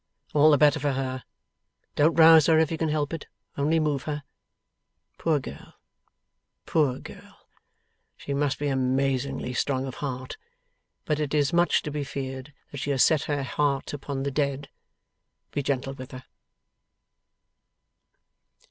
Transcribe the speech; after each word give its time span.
All 0.33 0.49
the 0.49 0.57
better 0.57 0.79
for 0.79 0.93
her! 0.93 1.23
Don't 1.95 2.15
rouse 2.15 2.47
her, 2.47 2.57
if 2.57 2.71
you 2.71 2.77
can 2.79 2.89
help 2.89 3.13
it; 3.13 3.27
only 3.55 3.79
move 3.79 4.01
her. 4.09 4.23
Poor 5.19 5.39
girl, 5.39 5.75
poor 6.65 6.97
girl! 6.97 7.45
She 8.17 8.33
must 8.33 8.57
be 8.57 8.67
amazingly 8.67 9.53
strong 9.53 9.85
of 9.85 9.93
heart, 10.01 10.37
but 11.05 11.19
it 11.19 11.35
is 11.35 11.53
much 11.53 11.83
to 11.83 11.91
be 11.91 12.03
feared 12.03 12.51
that 12.71 12.79
she 12.79 12.89
has 12.89 13.03
set 13.03 13.25
her 13.25 13.43
heart 13.43 13.93
upon 13.93 14.23
the 14.23 14.31
dead. 14.31 14.69
Be 15.51 15.61
gentle 15.61 15.93
with 15.93 16.13
her. 16.13 16.23